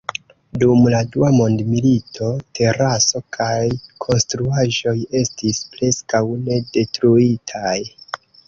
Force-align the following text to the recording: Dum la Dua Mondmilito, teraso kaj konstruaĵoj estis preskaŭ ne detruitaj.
Dum 0.61 0.85
la 0.93 1.01
Dua 1.15 1.27
Mondmilito, 1.39 2.29
teraso 2.59 3.21
kaj 3.39 3.59
konstruaĵoj 4.07 4.97
estis 5.23 5.63
preskaŭ 5.77 6.27
ne 6.49 6.59
detruitaj. 6.79 7.79